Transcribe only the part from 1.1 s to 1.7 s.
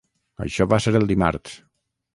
dimarts.